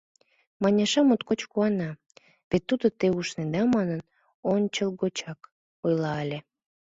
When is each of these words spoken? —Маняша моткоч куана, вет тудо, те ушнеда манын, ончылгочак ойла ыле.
—Маняша 0.61 1.01
моткоч 1.07 1.41
куана, 1.51 1.89
вет 2.49 2.63
тудо, 2.69 2.85
те 2.99 3.07
ушнеда 3.19 3.61
манын, 3.75 4.01
ончылгочак 4.53 5.39
ойла 5.85 6.13
ыле. 6.23 6.39